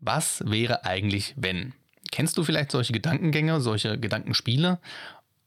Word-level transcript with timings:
Was 0.00 0.42
wäre 0.46 0.84
eigentlich, 0.84 1.34
wenn? 1.36 1.74
Kennst 2.10 2.38
du 2.38 2.44
vielleicht 2.44 2.70
solche 2.70 2.92
Gedankengänge, 2.92 3.60
solche 3.60 3.98
Gedankenspiele? 3.98 4.78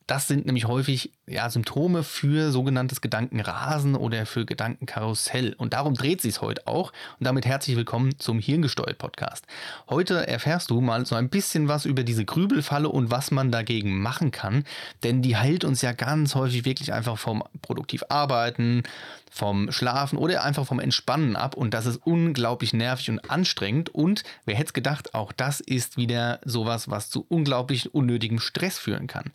Das 0.08 0.27
sind 0.27 0.46
nämlich 0.46 0.66
häufig 0.66 1.12
ja, 1.28 1.50
Symptome 1.50 2.04
für 2.04 2.51
sogenanntes 2.51 3.00
Gedankenrasen 3.00 3.96
oder 3.96 4.25
für 4.25 4.46
Gedankenkarussell. 4.46 5.53
Und 5.53 5.74
darum 5.74 5.94
dreht 5.94 6.21
sich 6.21 6.35
es 6.35 6.42
heute 6.42 6.67
auch. 6.67 6.92
Und 7.19 7.25
damit 7.25 7.46
herzlich 7.46 7.78
willkommen 7.78 8.18
zum 8.18 8.39
Hirngesteuert 8.39 8.98
Podcast. 8.98 9.46
Heute 9.89 10.28
erfährst 10.28 10.71
du 10.71 10.82
mal 10.82 11.05
so 11.05 11.16
ein 11.16 11.30
bisschen 11.30 11.68
was 11.68 11.86
über 11.86 12.04
diese 12.04 12.26
Grübelfalle 12.26 12.89
und 12.89 13.12
was 13.12 13.32
man 13.32 13.52
dagegen 13.52 14.02
machen 14.02 14.32
kann. 14.32 14.66
Denn 15.04 15.21
die 15.21 15.38
hält 15.38 15.64
uns 15.64 15.82
ja 15.82 15.94
ganz 15.94 16.34
häufig 16.36 16.66
wirklich 16.66 16.92
einfach 16.92 17.18
vom 17.18 17.44
produktiv 17.62 18.04
arbeiten, 18.10 18.84
vom 19.30 19.72
Schlafen 19.72 20.18
oder 20.18 20.44
einfach 20.44 20.66
vom 20.66 20.80
Entspannen 20.80 21.36
ab. 21.36 21.56
Und 21.56 21.74
das 21.74 21.86
ist 21.86 22.02
unglaublich 22.04 22.74
nervig 22.74 23.10
und 23.10 23.32
anstrengend. 23.32 23.90
Und 23.90 24.24
wer 24.46 24.56
hätte 24.56 24.68
es 24.68 24.74
gedacht, 24.74 25.14
auch 25.14 25.32
das 25.32 25.62
ist 25.62 25.98
wieder 25.98 26.40
sowas, 26.44 26.90
was 26.90 27.09
zu 27.09 27.26
unglaublich 27.30 27.94
unnötigem 27.94 28.40
Stress 28.40 28.77
führen 28.77 29.08
kann. 29.08 29.31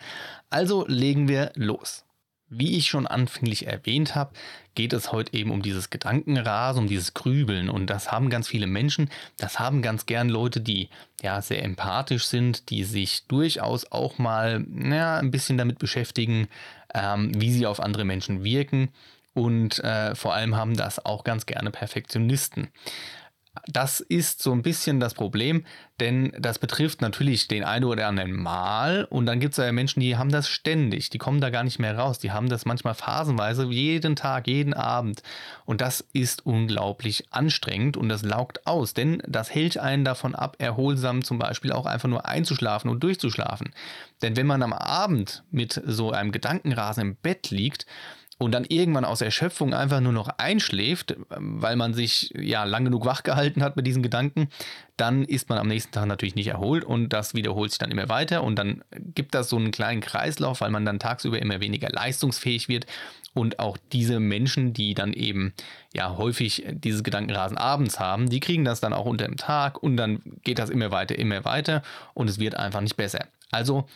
Also 0.51 0.85
legen 0.87 1.29
wir 1.29 1.53
los. 1.55 1.86
Wie 2.49 2.77
ich 2.77 2.87
schon 2.87 3.09
anfänglich 3.09 3.67
erwähnt 3.67 4.15
habe, 4.15 4.33
geht 4.77 4.93
es 4.93 5.11
heute 5.11 5.35
eben 5.35 5.51
um 5.51 5.63
dieses 5.63 5.91
Gedankenrasen, 5.91 6.83
um 6.83 6.89
dieses 6.89 7.13
Grübeln. 7.13 7.69
Und 7.69 7.89
das 7.89 8.13
haben 8.13 8.31
ganz 8.31 8.47
viele 8.47 8.69
Menschen. 8.69 9.11
Das 9.37 9.59
haben 9.59 9.83
ganz 9.83 10.07
gern 10.07 10.29
Leute, 10.29 10.61
die 10.61 10.89
ja 11.23 11.43
sehr 11.43 11.65
empathisch 11.65 12.27
sind, 12.27 12.71
die 12.71 12.85
sich 12.85 13.27
durchaus 13.27 13.91
auch 13.91 14.19
mal 14.19 14.65
ja, 14.79 15.19
ein 15.19 15.33
bisschen 15.33 15.59
damit 15.59 15.81
beschäftigen, 15.81 16.47
ähm, 16.95 17.33
wie 17.35 17.53
sie 17.53 17.67
auf 17.67 17.81
andere 17.81 18.05
Menschen 18.05 18.45
wirken. 18.45 18.91
Und 19.35 19.81
äh, 19.81 20.15
vor 20.15 20.33
allem 20.33 20.57
haben 20.57 20.77
das 20.77 21.05
auch 21.05 21.25
ganz 21.25 21.47
gerne 21.47 21.71
Perfektionisten. 21.71 22.69
Das 23.69 23.99
ist 23.99 24.43
so 24.43 24.53
ein 24.53 24.63
bisschen 24.63 25.01
das 25.01 25.15
Problem, 25.15 25.65
denn 25.99 26.33
das 26.39 26.59
betrifft 26.61 27.01
natürlich 27.01 27.49
den 27.49 27.65
einen 27.65 27.85
oder 27.85 28.07
anderen 28.07 28.33
Mal. 28.33 29.07
Und 29.07 29.27
dann 29.27 29.41
gibt 29.41 29.53
es 29.53 29.65
ja 29.65 29.73
Menschen, 29.73 30.01
die 30.01 30.17
haben 30.17 30.31
das 30.31 30.49
ständig, 30.49 31.11
die 31.11 31.19
kommen 31.19 31.41
da 31.41 31.51
gar 31.51 31.65
nicht 31.65 31.81
mehr 31.81 31.99
raus, 31.99 32.21
die 32.21 32.31
haben 32.31 32.49
das 32.49 32.65
manchmal 32.65 32.95
phasenweise, 32.95 33.65
jeden 33.65 34.15
Tag, 34.15 34.47
jeden 34.47 34.73
Abend. 34.73 35.23
Und 35.65 35.81
das 35.81 36.07
ist 36.13 36.47
unglaublich 36.47 37.27
anstrengend 37.31 37.97
und 37.97 38.09
das 38.09 38.23
laugt 38.23 38.67
aus, 38.69 38.95
denn 38.95 39.21
das 39.27 39.53
hält 39.53 39.79
einen 39.79 40.05
davon 40.05 40.37
ab, 40.37 40.57
erholsam 40.61 41.25
zum 41.25 41.41
Beispiel 41.41 41.73
auch 41.73 41.87
einfach 41.87 42.09
nur 42.09 42.25
einzuschlafen 42.25 42.89
und 42.89 43.03
durchzuschlafen. 43.03 43.75
Denn 44.23 44.37
wenn 44.37 44.47
man 44.47 44.63
am 44.63 44.73
Abend 44.73 45.43
mit 45.51 45.83
so 45.85 46.13
einem 46.13 46.31
Gedankenrasen 46.31 47.03
im 47.03 47.17
Bett 47.17 47.51
liegt, 47.51 47.87
und 48.39 48.53
dann 48.53 48.65
irgendwann 48.65 49.05
aus 49.05 49.21
Erschöpfung 49.21 49.73
einfach 49.73 50.01
nur 50.01 50.13
noch 50.13 50.29
einschläft, 50.39 51.17
weil 51.29 51.77
man 51.77 51.95
sich 51.95 52.33
ja 52.39 52.65
lang 52.65 52.85
genug 52.85 53.07
wach 53.07 53.23
gehalten 53.23 53.63
hat 53.63 53.77
mit 53.77 53.87
diesen 53.87 54.03
Gedanken, 54.03 54.49
dann 54.97 55.25
ist 55.25 55.49
man 55.49 55.59
am 55.59 55.69
nächsten 55.69 55.93
Tag 55.93 56.07
natürlich 56.07 56.35
nicht 56.35 56.49
erholt 56.49 56.85
und 56.85 57.11
das 57.11 57.35
wiederholt 57.35 57.71
sich 57.71 57.79
dann 57.79 57.91
immer 57.91 58.09
weiter 58.09 58.43
und 58.43 58.59
dann 58.59 58.83
gibt 59.15 59.35
das 59.35 59.49
so 59.49 59.57
einen 59.57 59.71
kleinen 59.71 60.01
Kreislauf, 60.01 60.61
weil 60.61 60.71
man 60.71 60.85
dann 60.85 60.99
tagsüber 60.99 61.41
immer 61.41 61.61
weniger 61.61 61.89
leistungsfähig 61.89 62.69
wird 62.69 62.87
und 63.33 63.59
auch 63.59 63.77
diese 63.93 64.21
Menschen, 64.21 64.73
die 64.73 64.95
dann 64.95 65.13
eben 65.13 65.53
ja 65.95 66.17
häufig 66.17 66.65
dieses 66.71 67.05
Gedankenrasen 67.05 67.59
abends 67.59 68.01
haben, 68.01 68.29
die 68.29 68.41
kriegen 68.41 68.65
das 68.65 68.81
dann 68.81 68.93
auch 68.93 69.07
unter 69.07 69.27
dem 69.27 69.37
Tag 69.37 69.83
und 69.83 69.97
dann 69.97 70.21
geht 70.43 70.59
das 70.59 70.71
immer 70.71 70.91
weiter, 70.91 71.19
immer 71.19 71.45
weiter 71.45 71.83
und 72.15 72.29
es 72.29 72.39
wird 72.39 72.55
einfach 72.55 72.81
nicht 72.81 72.97
besser. 72.97 73.27
Also 73.51 73.87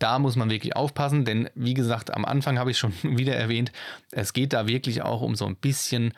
da 0.00 0.18
muss 0.18 0.34
man 0.34 0.50
wirklich 0.50 0.74
aufpassen, 0.74 1.24
denn 1.24 1.48
wie 1.54 1.74
gesagt, 1.74 2.12
am 2.12 2.24
Anfang 2.24 2.58
habe 2.58 2.72
ich 2.72 2.78
schon 2.78 2.92
wieder 3.02 3.36
erwähnt, 3.36 3.70
es 4.10 4.32
geht 4.32 4.52
da 4.52 4.66
wirklich 4.66 5.02
auch 5.02 5.20
um 5.20 5.36
so 5.36 5.46
ein 5.46 5.56
bisschen 5.56 6.12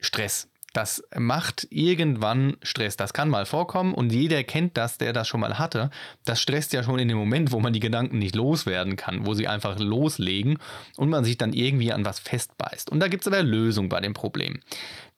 Stress. 0.00 0.48
Das 0.72 1.02
macht 1.16 1.66
irgendwann 1.70 2.56
Stress. 2.62 2.96
Das 2.96 3.12
kann 3.12 3.28
mal 3.28 3.44
vorkommen 3.44 3.92
und 3.92 4.12
jeder 4.12 4.44
kennt 4.44 4.76
das, 4.76 4.98
der 4.98 5.12
das 5.12 5.26
schon 5.26 5.40
mal 5.40 5.58
hatte. 5.58 5.90
Das 6.24 6.40
stresst 6.40 6.72
ja 6.72 6.84
schon 6.84 7.00
in 7.00 7.08
dem 7.08 7.18
Moment, 7.18 7.50
wo 7.50 7.58
man 7.58 7.72
die 7.72 7.80
Gedanken 7.80 8.18
nicht 8.18 8.36
loswerden 8.36 8.94
kann, 8.94 9.26
wo 9.26 9.34
sie 9.34 9.48
einfach 9.48 9.80
loslegen 9.80 10.58
und 10.96 11.08
man 11.08 11.24
sich 11.24 11.36
dann 11.38 11.52
irgendwie 11.52 11.92
an 11.92 12.04
was 12.04 12.20
festbeißt. 12.20 12.88
Und 12.88 13.00
da 13.00 13.08
gibt 13.08 13.24
es 13.24 13.26
aber 13.26 13.42
Lösung 13.42 13.88
bei 13.88 14.00
dem 14.00 14.14
Problem. 14.14 14.60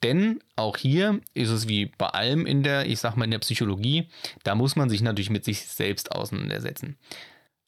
Denn 0.02 0.40
auch 0.56 0.78
hier 0.78 1.20
ist 1.34 1.50
es 1.50 1.68
wie 1.68 1.92
bei 1.98 2.06
allem 2.06 2.46
in 2.46 2.62
der, 2.62 2.86
ich 2.86 2.98
sag 2.98 3.16
mal, 3.16 3.26
in 3.26 3.30
der 3.30 3.38
Psychologie, 3.38 4.08
da 4.44 4.54
muss 4.54 4.74
man 4.74 4.88
sich 4.88 5.02
natürlich 5.02 5.30
mit 5.30 5.44
sich 5.44 5.66
selbst 5.66 6.12
auseinandersetzen. 6.12 6.96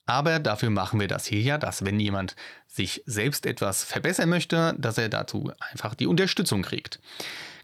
Aber 0.06 0.38
dafür 0.38 0.70
machen 0.70 1.00
wir 1.00 1.08
das 1.08 1.26
hier 1.26 1.40
ja, 1.40 1.58
dass 1.58 1.84
wenn 1.84 1.98
jemand 1.98 2.36
sich 2.66 3.02
selbst 3.06 3.46
etwas 3.46 3.84
verbessern 3.84 4.28
möchte, 4.28 4.74
dass 4.78 4.98
er 4.98 5.08
dazu 5.08 5.52
einfach 5.70 5.94
die 5.94 6.06
Unterstützung 6.06 6.62
kriegt. 6.62 7.00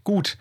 Gut, 0.05 0.39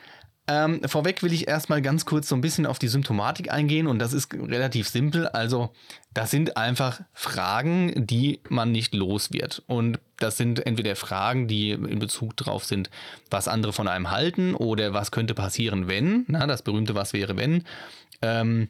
ähm, 0.50 0.82
vorweg 0.88 1.22
will 1.22 1.32
ich 1.32 1.48
erstmal 1.48 1.80
ganz 1.80 2.06
kurz 2.06 2.28
so 2.28 2.34
ein 2.34 2.42
bisschen 2.42 2.66
auf 2.66 2.80
die 2.80 2.88
Symptomatik 2.88 3.52
eingehen 3.52 3.86
und 3.86 4.00
das 4.00 4.14
ist 4.14 4.34
relativ 4.34 4.90
simpel. 4.90 5.28
Also 5.28 5.72
das 6.16 6.32
sind 6.32 6.58
einfach 6.58 7.02
Fragen, 7.14 8.08
die 8.08 8.40
man 8.50 8.72
nicht 8.72 8.96
los 8.96 9.31
wird. 9.31 9.62
Und 9.68 10.00
das 10.18 10.38
sind 10.38 10.66
entweder 10.66 10.96
Fragen, 10.96 11.48
die 11.48 11.70
in 11.70 12.00
Bezug 12.00 12.36
darauf 12.36 12.66
sind, 12.66 12.90
was 13.30 13.48
andere 13.48 13.74
von 13.74 13.88
einem 13.88 14.10
halten 14.10 14.56
oder 14.56 14.92
was 14.92 15.12
könnte 15.12 15.36
passieren, 15.36 15.88
wenn. 15.88 16.26
Na, 16.28 16.48
das 16.48 16.64
berühmte 16.64 16.96
Was 16.96 17.14
wäre, 17.14 17.38
wenn. 17.38 17.64
Ähm, 18.24 18.70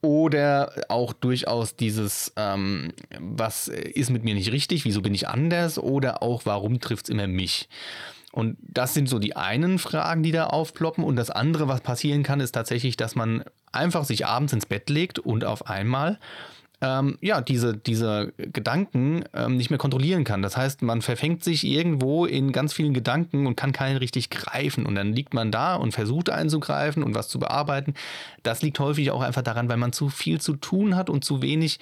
oder 0.00 0.84
auch 0.88 1.12
durchaus 1.12 1.76
dieses, 1.76 2.32
ähm, 2.36 2.92
was 3.18 3.68
ist 3.68 4.10
mit 4.10 4.24
mir 4.24 4.34
nicht 4.34 4.52
richtig, 4.52 4.84
wieso 4.84 5.02
bin 5.02 5.14
ich 5.14 5.28
anders 5.28 5.78
oder 5.78 6.22
auch, 6.22 6.42
warum 6.44 6.80
trifft 6.80 7.06
es 7.06 7.10
immer 7.10 7.26
mich. 7.26 7.68
Und 8.30 8.56
das 8.60 8.94
sind 8.94 9.08
so 9.08 9.18
die 9.18 9.34
einen 9.34 9.78
Fragen, 9.78 10.22
die 10.22 10.32
da 10.32 10.46
aufploppen. 10.46 11.02
Und 11.02 11.16
das 11.16 11.30
andere, 11.30 11.66
was 11.66 11.80
passieren 11.80 12.22
kann, 12.22 12.40
ist 12.40 12.52
tatsächlich, 12.52 12.96
dass 12.96 13.14
man 13.14 13.42
einfach 13.72 14.04
sich 14.04 14.26
abends 14.26 14.52
ins 14.52 14.66
Bett 14.66 14.90
legt 14.90 15.18
und 15.18 15.44
auf 15.44 15.66
einmal 15.66 16.18
ähm, 16.80 17.18
ja, 17.20 17.40
diese, 17.40 17.76
diese 17.76 18.32
Gedanken 18.36 19.24
ähm, 19.34 19.56
nicht 19.56 19.70
mehr 19.70 19.78
kontrollieren 19.78 20.24
kann. 20.24 20.42
Das 20.42 20.56
heißt, 20.56 20.82
man 20.82 21.02
verfängt 21.02 21.42
sich 21.42 21.64
irgendwo 21.64 22.24
in 22.24 22.52
ganz 22.52 22.72
vielen 22.72 22.94
Gedanken 22.94 23.46
und 23.46 23.56
kann 23.56 23.72
keinen 23.72 23.96
richtig 23.96 24.30
greifen. 24.30 24.86
Und 24.86 24.94
dann 24.94 25.12
liegt 25.12 25.34
man 25.34 25.50
da 25.50 25.74
und 25.74 25.92
versucht 25.92 26.30
einzugreifen 26.30 27.02
und 27.02 27.14
was 27.14 27.28
zu 27.28 27.40
bearbeiten. 27.40 27.94
Das 28.44 28.62
liegt 28.62 28.78
häufig 28.78 29.10
auch 29.10 29.22
einfach 29.22 29.42
daran, 29.42 29.68
weil 29.68 29.76
man 29.76 29.92
zu 29.92 30.08
viel 30.08 30.40
zu 30.40 30.54
tun 30.54 30.94
hat 30.94 31.10
und 31.10 31.24
zu 31.24 31.42
wenig 31.42 31.80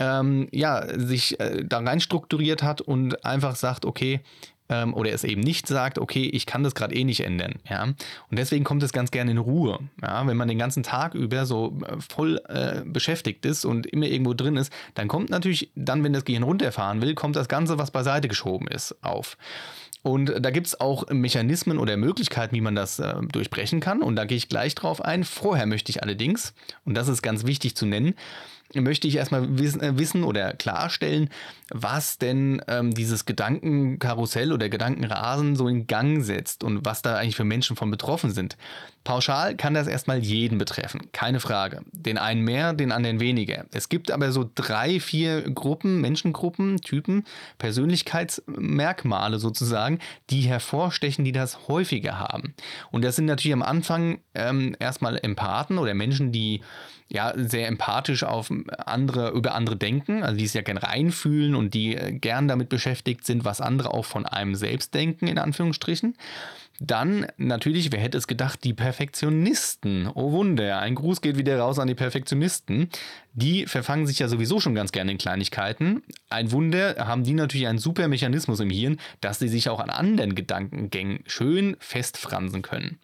ähm, 0.00 0.48
ja, 0.50 0.98
sich 0.98 1.38
äh, 1.38 1.64
da 1.64 1.78
rein 1.78 2.00
strukturiert 2.00 2.64
hat 2.64 2.80
und 2.80 3.24
einfach 3.24 3.54
sagt, 3.54 3.84
okay, 3.84 4.20
ähm, 4.68 4.94
oder 4.94 5.12
es 5.12 5.24
eben 5.24 5.40
nicht 5.40 5.66
sagt, 5.66 5.98
okay, 5.98 6.24
ich 6.24 6.46
kann 6.46 6.62
das 6.62 6.74
gerade 6.74 6.94
eh 6.94 7.04
nicht 7.04 7.20
ändern. 7.20 7.54
Ja? 7.68 7.84
Und 7.84 7.96
deswegen 8.32 8.64
kommt 8.64 8.82
es 8.82 8.92
ganz 8.92 9.10
gerne 9.10 9.32
in 9.32 9.38
Ruhe. 9.38 9.78
Ja? 10.02 10.26
Wenn 10.26 10.36
man 10.36 10.48
den 10.48 10.58
ganzen 10.58 10.82
Tag 10.82 11.14
über 11.14 11.46
so 11.46 11.78
äh, 11.86 12.00
voll 12.00 12.40
äh, 12.48 12.82
beschäftigt 12.84 13.44
ist 13.46 13.64
und 13.64 13.86
immer 13.86 14.06
irgendwo 14.06 14.34
drin 14.34 14.56
ist, 14.56 14.72
dann 14.94 15.08
kommt 15.08 15.30
natürlich, 15.30 15.70
dann, 15.74 16.02
wenn 16.04 16.12
das 16.12 16.24
Gehirn 16.24 16.42
runterfahren 16.42 17.02
will, 17.02 17.14
kommt 17.14 17.36
das 17.36 17.48
Ganze, 17.48 17.78
was 17.78 17.90
beiseite 17.90 18.28
geschoben 18.28 18.68
ist, 18.68 18.96
auf. 19.02 19.36
Und 20.02 20.34
da 20.38 20.50
gibt 20.50 20.66
es 20.66 20.78
auch 20.78 21.08
Mechanismen 21.08 21.78
oder 21.78 21.96
Möglichkeiten, 21.96 22.54
wie 22.54 22.60
man 22.60 22.74
das 22.74 22.98
äh, 22.98 23.14
durchbrechen 23.32 23.80
kann. 23.80 24.02
Und 24.02 24.16
da 24.16 24.26
gehe 24.26 24.36
ich 24.36 24.50
gleich 24.50 24.74
drauf 24.74 25.02
ein. 25.02 25.24
Vorher 25.24 25.64
möchte 25.64 25.90
ich 25.90 26.02
allerdings, 26.02 26.52
und 26.84 26.94
das 26.94 27.08
ist 27.08 27.22
ganz 27.22 27.46
wichtig 27.46 27.74
zu 27.74 27.86
nennen, 27.86 28.14
möchte 28.82 29.08
ich 29.08 29.16
erstmal 29.16 29.58
wissen, 29.58 29.80
äh, 29.80 29.98
wissen 29.98 30.24
oder 30.24 30.54
klarstellen, 30.54 31.30
was 31.70 32.18
denn 32.18 32.62
ähm, 32.68 32.92
dieses 32.92 33.24
Gedankenkarussell 33.24 34.52
oder 34.52 34.68
Gedankenrasen 34.68 35.56
so 35.56 35.68
in 35.68 35.86
Gang 35.86 36.22
setzt 36.24 36.64
und 36.64 36.84
was 36.84 37.02
da 37.02 37.16
eigentlich 37.16 37.36
für 37.36 37.44
Menschen 37.44 37.76
von 37.76 37.90
betroffen 37.90 38.30
sind. 38.30 38.56
Pauschal 39.04 39.54
kann 39.54 39.74
das 39.74 39.86
erstmal 39.86 40.18
jeden 40.18 40.56
betreffen, 40.56 41.12
keine 41.12 41.38
Frage. 41.38 41.82
Den 41.92 42.16
einen 42.16 42.40
mehr, 42.40 42.72
den 42.72 42.90
anderen 42.90 43.20
weniger. 43.20 43.66
Es 43.72 43.90
gibt 43.90 44.10
aber 44.10 44.32
so 44.32 44.50
drei, 44.54 44.98
vier 44.98 45.42
Gruppen, 45.42 46.00
Menschengruppen, 46.00 46.80
Typen, 46.80 47.24
Persönlichkeitsmerkmale 47.58 49.38
sozusagen, 49.38 49.98
die 50.30 50.40
hervorstechen, 50.40 51.24
die 51.24 51.32
das 51.32 51.68
häufiger 51.68 52.18
haben. 52.18 52.54
Und 52.90 53.04
das 53.04 53.16
sind 53.16 53.26
natürlich 53.26 53.52
am 53.52 53.62
Anfang 53.62 54.20
ähm, 54.34 54.74
erstmal 54.78 55.18
Empathen 55.18 55.78
oder 55.78 55.92
Menschen, 55.92 56.32
die 56.32 56.62
ja 57.08 57.32
sehr 57.36 57.68
empathisch 57.68 58.24
auf 58.24 58.50
andere, 58.78 59.30
über 59.30 59.54
andere 59.54 59.76
denken, 59.76 60.22
also 60.22 60.36
die 60.36 60.44
es 60.44 60.54
ja 60.54 60.62
gern 60.62 60.78
reinfühlen 60.78 61.54
und 61.54 61.74
die 61.74 61.96
äh, 61.96 62.12
gern 62.12 62.48
damit 62.48 62.68
beschäftigt 62.68 63.26
sind, 63.26 63.44
was 63.44 63.60
andere 63.60 63.92
auch 63.92 64.04
von 64.04 64.26
einem 64.26 64.54
selbst 64.54 64.94
denken, 64.94 65.26
in 65.26 65.38
Anführungsstrichen. 65.38 66.16
Dann 66.80 67.26
natürlich, 67.36 67.92
wer 67.92 68.00
hätte 68.00 68.18
es 68.18 68.26
gedacht, 68.26 68.64
die 68.64 68.74
Perfektionisten. 68.74 70.08
Oh 70.12 70.32
Wunder, 70.32 70.80
ein 70.80 70.96
Gruß 70.96 71.20
geht 71.20 71.38
wieder 71.38 71.56
raus 71.58 71.78
an 71.78 71.86
die 71.86 71.94
Perfektionisten. 71.94 72.88
Die 73.32 73.66
verfangen 73.66 74.08
sich 74.08 74.18
ja 74.18 74.26
sowieso 74.26 74.58
schon 74.58 74.74
ganz 74.74 74.90
gerne 74.90 75.12
in 75.12 75.18
Kleinigkeiten. 75.18 76.02
Ein 76.30 76.50
Wunder 76.50 76.96
haben 76.98 77.22
die 77.22 77.34
natürlich 77.34 77.68
einen 77.68 77.78
super 77.78 78.08
Mechanismus 78.08 78.58
im 78.58 78.70
Hirn, 78.70 78.98
dass 79.20 79.38
sie 79.38 79.48
sich 79.48 79.68
auch 79.68 79.78
an 79.78 79.90
anderen 79.90 80.34
Gedankengängen 80.34 81.20
schön 81.26 81.76
festfransen 81.78 82.62
können. 82.62 82.98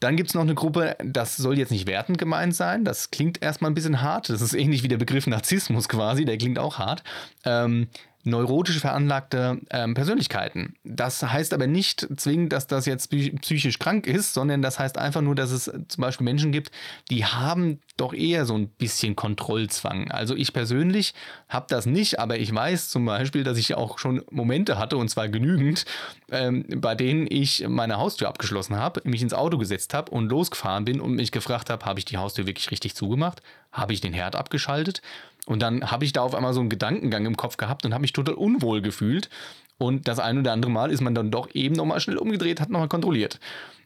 Dann 0.00 0.16
gibt 0.16 0.30
es 0.30 0.34
noch 0.34 0.42
eine 0.42 0.54
Gruppe, 0.54 0.96
das 1.04 1.36
soll 1.36 1.58
jetzt 1.58 1.72
nicht 1.72 1.86
wertend 1.86 2.18
gemeint 2.18 2.54
sein. 2.54 2.84
Das 2.84 3.10
klingt 3.10 3.42
erstmal 3.42 3.70
ein 3.70 3.74
bisschen 3.74 4.00
hart. 4.00 4.28
Das 4.28 4.40
ist 4.40 4.54
ähnlich 4.54 4.82
wie 4.82 4.88
der 4.88 4.96
Begriff 4.96 5.26
Narzissmus 5.26 5.88
quasi, 5.88 6.24
der 6.24 6.38
klingt 6.38 6.58
auch 6.58 6.78
hart. 6.78 7.02
Ähm, 7.44 7.88
neurotisch 8.28 8.78
veranlagte 8.78 9.60
ähm, 9.70 9.94
Persönlichkeiten. 9.94 10.74
Das 10.84 11.22
heißt 11.22 11.52
aber 11.54 11.66
nicht 11.66 12.06
zwingend, 12.16 12.52
dass 12.52 12.66
das 12.66 12.86
jetzt 12.86 13.10
psychisch 13.10 13.78
krank 13.78 14.06
ist, 14.06 14.34
sondern 14.34 14.62
das 14.62 14.78
heißt 14.78 14.98
einfach 14.98 15.20
nur, 15.20 15.34
dass 15.34 15.50
es 15.50 15.64
zum 15.64 16.02
Beispiel 16.02 16.24
Menschen 16.24 16.52
gibt, 16.52 16.70
die 17.10 17.24
haben 17.24 17.80
doch 17.96 18.12
eher 18.12 18.44
so 18.46 18.54
ein 18.54 18.68
bisschen 18.68 19.16
Kontrollzwang. 19.16 20.10
Also 20.10 20.36
ich 20.36 20.52
persönlich 20.52 21.14
habe 21.48 21.66
das 21.68 21.86
nicht, 21.86 22.18
aber 22.18 22.38
ich 22.38 22.54
weiß 22.54 22.88
zum 22.88 23.04
Beispiel, 23.04 23.44
dass 23.44 23.58
ich 23.58 23.74
auch 23.74 23.98
schon 23.98 24.22
Momente 24.30 24.78
hatte, 24.78 24.96
und 24.96 25.08
zwar 25.08 25.28
genügend, 25.28 25.84
ähm, 26.30 26.64
bei 26.76 26.94
denen 26.94 27.26
ich 27.28 27.66
meine 27.68 27.96
Haustür 27.96 28.28
abgeschlossen 28.28 28.76
habe, 28.76 29.00
mich 29.04 29.22
ins 29.22 29.34
Auto 29.34 29.58
gesetzt 29.58 29.94
habe 29.94 30.10
und 30.12 30.28
losgefahren 30.28 30.84
bin 30.84 31.00
und 31.00 31.14
mich 31.14 31.32
gefragt 31.32 31.70
habe, 31.70 31.84
habe 31.84 31.98
ich 31.98 32.04
die 32.04 32.18
Haustür 32.18 32.46
wirklich 32.46 32.70
richtig 32.70 32.94
zugemacht? 32.94 33.42
Habe 33.72 33.92
ich 33.92 34.00
den 34.00 34.12
Herd 34.12 34.36
abgeschaltet? 34.36 35.02
Und 35.48 35.62
dann 35.62 35.90
habe 35.90 36.04
ich 36.04 36.12
da 36.12 36.20
auf 36.20 36.34
einmal 36.34 36.52
so 36.52 36.60
einen 36.60 36.68
Gedankengang 36.68 37.24
im 37.24 37.38
Kopf 37.38 37.56
gehabt 37.56 37.86
und 37.86 37.94
habe 37.94 38.02
mich 38.02 38.12
total 38.12 38.34
unwohl 38.34 38.82
gefühlt. 38.82 39.30
Und 39.78 40.06
das 40.06 40.18
ein 40.18 40.38
oder 40.38 40.52
andere 40.52 40.70
Mal 40.70 40.90
ist 40.90 41.00
man 41.00 41.14
dann 41.14 41.30
doch 41.30 41.48
eben 41.54 41.74
nochmal 41.74 42.00
schnell 42.00 42.18
umgedreht, 42.18 42.60
hat 42.60 42.68
nochmal 42.68 42.88
kontrolliert. 42.88 43.40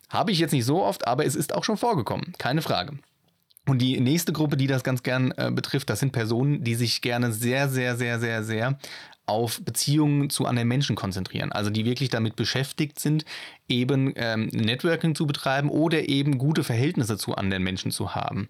Habe 0.09 0.32
ich 0.32 0.41
jetzt 0.41 0.50
nicht 0.50 0.64
so 0.64 0.82
oft, 0.82 1.06
aber 1.06 1.25
es 1.25 1.37
ist 1.37 1.55
auch 1.55 1.62
schon 1.62 1.76
vorgekommen, 1.76 2.32
keine 2.37 2.62
Frage. 2.62 2.99
Und 3.69 3.79
die 3.79 4.00
nächste 4.00 4.32
Gruppe, 4.32 4.56
die 4.56 4.67
das 4.67 4.82
ganz 4.82 5.05
gern 5.05 5.32
äh, 5.37 5.53
betrifft, 5.53 5.88
das 5.88 6.00
sind 6.00 6.11
Personen, 6.11 6.64
die 6.64 6.75
sich 6.75 7.00
gerne 7.00 7.32
sehr, 7.32 7.69
sehr, 7.69 7.97
sehr, 7.97 8.19
sehr, 8.19 8.43
sehr 8.43 8.76
auf 9.26 9.60
Beziehungen 9.64 10.30
zu 10.30 10.46
anderen 10.46 10.69
Menschen 10.69 10.96
konzentrieren. 10.96 11.52
Also 11.52 11.70
die 11.70 11.84
wirklich 11.84 12.08
damit 12.08 12.36
beschäftigt 12.36 12.98
sind, 12.98 13.24
eben 13.69 14.12
ähm, 14.16 14.48
Networking 14.52 15.14
zu 15.14 15.26
betreiben 15.26 15.70
oder 15.70 16.08
eben 16.08 16.38
gute 16.38 16.64
Verhältnisse 16.64 17.16
zu 17.16 17.34
anderen 17.36 17.62
Menschen 17.62 17.92
zu 17.92 18.14
haben. 18.14 18.48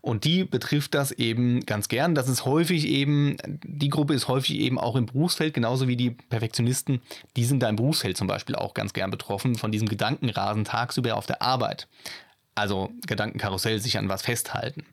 Und 0.00 0.24
die 0.24 0.44
betrifft 0.44 0.94
das 0.94 1.10
eben 1.12 1.60
ganz 1.60 1.88
gern. 1.88 2.14
Das 2.14 2.28
ist 2.28 2.44
häufig 2.44 2.86
eben, 2.86 3.36
die 3.46 3.88
Gruppe 3.88 4.14
ist 4.14 4.28
häufig 4.28 4.56
eben 4.60 4.78
auch 4.78 4.96
im 4.96 5.06
Berufsfeld, 5.06 5.54
genauso 5.54 5.88
wie 5.88 5.96
die 5.96 6.10
Perfektionisten. 6.10 7.00
Die 7.36 7.44
sind 7.44 7.62
da 7.62 7.68
im 7.68 7.76
Berufsfeld 7.76 8.16
zum 8.16 8.26
Beispiel 8.26 8.54
auch 8.54 8.74
ganz 8.74 8.92
gern 8.92 9.10
betroffen 9.10 9.56
von 9.56 9.72
diesem 9.72 9.88
Gedankenrasen 9.88 10.64
tagsüber 10.64 11.16
auf 11.16 11.26
der 11.26 11.42
Arbeit. 11.42 11.88
Also 12.54 12.92
Gedankenkarussell, 13.06 13.80
sich 13.80 13.98
an 13.98 14.08
was 14.08 14.22
festhalten. 14.22 14.84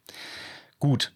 Gut, 0.79 1.13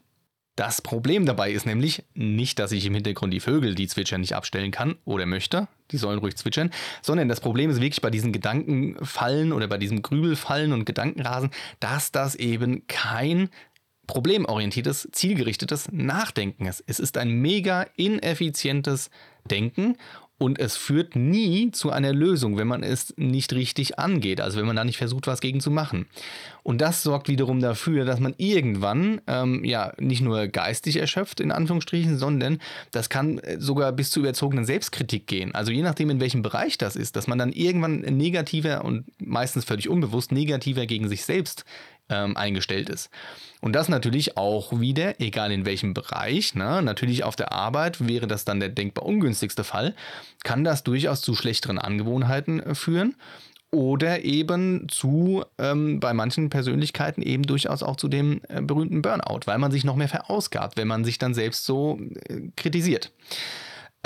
das 0.56 0.82
Problem 0.82 1.26
dabei 1.26 1.52
ist 1.52 1.66
nämlich 1.66 2.04
nicht, 2.14 2.60
dass 2.60 2.72
ich 2.72 2.86
im 2.86 2.94
Hintergrund 2.94 3.34
die 3.34 3.42
Vögel, 3.42 3.76
die 3.76 3.88
zwitschern, 3.88 4.22
nicht 4.22 4.36
abstellen 4.36 4.72
kann 4.72 4.96
oder 5.04 5.26
möchte. 5.26 5.68
Die 5.92 5.98
sollen 5.98 6.20
ruhig 6.20 6.38
zwitschern. 6.38 6.72
Sondern 7.02 7.28
das 7.28 7.42
Problem 7.42 7.70
ist 7.70 7.82
wirklich 7.82 8.02
bei 8.02 8.10
diesen 8.10 8.32
Gedankenfallen 8.32 9.52
oder 9.52 9.68
bei 9.68 9.78
diesem 9.78 10.02
Grübelfallen 10.02 10.72
und 10.72 10.86
Gedankenrasen, 10.86 11.52
dass 11.80 12.12
das 12.12 12.36
eben 12.36 12.88
kein 12.88 13.50
problemorientiertes, 14.08 15.10
zielgerichtetes 15.12 15.92
Nachdenken 15.92 16.68
ist. 16.68 16.84
Es 16.88 17.00
ist 17.00 17.18
ein 17.18 17.32
mega 17.42 17.88
ineffizientes 17.96 19.10
Denken 19.50 19.98
und 20.38 20.60
es 20.60 20.76
führt 20.76 21.16
nie 21.16 21.72
zu 21.72 21.92
einer 21.92 22.12
Lösung, 22.12 22.58
wenn 22.58 22.68
man 22.68 22.84
es 22.84 23.14
nicht 23.16 23.54
richtig 23.54 24.00
angeht, 24.00 24.42
also 24.42 24.60
wenn 24.60 24.66
man 24.66 24.76
da 24.76 24.84
nicht 24.84 24.98
versucht, 24.98 25.28
was 25.28 25.40
gegen 25.40 25.62
zu 25.62 25.72
machen. 25.72 26.08
Und 26.62 26.82
das 26.82 27.04
sorgt 27.04 27.30
wiederum 27.30 27.62
dafür, 27.62 28.04
dass 28.04 28.20
man 28.20 28.34
irgendwann 28.38 29.22
ähm, 29.28 29.64
ja 29.64 29.94
nicht 29.98 30.22
nur 30.22 30.48
geistig 30.48 30.98
erschöpft, 30.98 31.40
in 31.40 31.52
Anführungsstrichen, 31.52 32.18
sondern 32.18 32.60
das 32.92 33.10
kann 33.10 33.40
sogar 33.60 33.94
bis 33.94 34.12
zu 34.12 34.20
überzogenen 34.20 34.66
Selbstkritik 34.66 35.26
gehen. 35.28 35.56
Also 35.56 35.72
je 35.72 35.84
nachdem, 35.84 36.10
in 36.10 36.20
welchem 36.20 36.42
Bereich 36.42 36.78
das 36.78 36.98
ist, 36.98 37.16
dass 37.16 37.28
man 37.28 37.38
dann 37.38 37.54
irgendwann 37.54 38.00
negativer 38.00 38.84
und 38.84 39.06
meistens 39.20 39.64
völlig 39.64 39.88
unbewusst 39.88 40.34
negativer 40.34 40.86
gegen 40.86 41.08
sich 41.08 41.24
selbst 41.24 41.64
ähm, 42.10 42.38
eingestellt 42.38 42.90
ist. 42.90 43.10
Und 43.62 43.74
das 43.74 43.90
natürlich 43.90 44.38
auch 44.38 44.80
wieder, 44.80 45.20
egal 45.20 45.52
in 45.52 45.66
welchem 45.66 45.94
Bereich, 45.94 46.56
ne, 46.56 46.82
natürlich 46.82 47.24
auf 47.24 47.36
der 47.36 47.52
Arbeit 47.52 48.08
wäre 48.08 48.28
das 48.28 48.46
dann 48.46 48.60
der 48.60 48.70
denkbar 48.70 49.06
ungünstigste 49.06 49.64
Fall, 49.64 49.96
kann 50.44 50.64
das 50.64 50.84
durchaus 50.84 51.22
zu 51.22 51.36
schlechteren 51.36 51.80
Angewohnheiten 51.80 52.60
äh, 52.60 52.76
führen 52.76 53.16
oder 53.72 54.24
eben 54.24 54.88
zu, 54.88 55.44
ähm, 55.58 56.00
bei 56.00 56.14
manchen 56.14 56.50
Persönlichkeiten 56.50 57.22
eben 57.22 57.44
durchaus 57.44 57.84
auch 57.84 57.98
zu 57.98 58.08
dem 58.08 58.42
äh, 58.48 58.62
berühmten 58.62 59.02
Burnout, 59.02 59.42
weil 59.46 59.58
man 59.58 59.72
sich 59.72 59.84
noch 59.84 59.96
mehr 59.96 60.08
verausgabt, 60.08 60.78
wenn 60.78 60.88
man 60.88 61.04
sich 61.04 61.18
dann 61.18 61.34
selbst 61.34 61.66
so 61.66 62.00
äh, 62.30 62.42
kritisiert. 62.56 63.12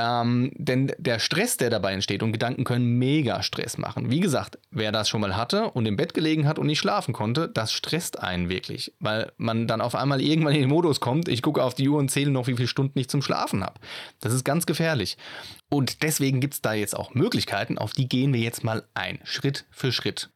Ähm, 0.01 0.51
denn 0.55 0.93
der 0.97 1.19
Stress, 1.19 1.57
der 1.57 1.69
dabei 1.69 1.91
entsteht, 1.91 2.23
und 2.23 2.31
Gedanken 2.31 2.63
können 2.63 2.97
mega 2.97 3.43
Stress 3.43 3.77
machen. 3.77 4.09
Wie 4.09 4.21
gesagt, 4.21 4.57
wer 4.71 4.93
das 4.93 5.09
schon 5.09 5.19
mal 5.19 5.35
hatte 5.35 5.71
und 5.71 5.85
im 5.85 5.97
Bett 5.97 6.13
gelegen 6.13 6.47
hat 6.47 6.57
und 6.57 6.67
nicht 6.67 6.79
schlafen 6.79 7.13
konnte, 7.13 7.49
das 7.49 7.73
stresst 7.73 8.17
einen 8.17 8.47
wirklich, 8.47 8.93
weil 9.01 9.33
man 9.35 9.67
dann 9.67 9.81
auf 9.81 9.95
einmal 9.95 10.21
irgendwann 10.21 10.53
in 10.53 10.61
den 10.61 10.69
Modus 10.69 11.01
kommt, 11.01 11.27
ich 11.27 11.41
gucke 11.41 11.61
auf 11.61 11.73
die 11.73 11.89
Uhr 11.89 11.99
und 11.99 12.09
zähle 12.09 12.31
noch, 12.31 12.47
wie 12.47 12.55
viele 12.55 12.69
Stunden 12.69 12.97
ich 12.97 13.09
zum 13.09 13.21
Schlafen 13.21 13.61
habe. 13.61 13.77
Das 14.21 14.33
ist 14.33 14.45
ganz 14.45 14.65
gefährlich. 14.65 15.17
Und 15.69 16.01
deswegen 16.01 16.39
gibt 16.39 16.53
es 16.53 16.61
da 16.61 16.71
jetzt 16.71 16.95
auch 16.95 17.13
Möglichkeiten, 17.13 17.77
auf 17.77 17.91
die 17.91 18.07
gehen 18.07 18.31
wir 18.31 18.39
jetzt 18.39 18.63
mal 18.63 18.87
ein, 18.93 19.19
Schritt 19.25 19.65
für 19.69 19.91
Schritt. 19.91 20.29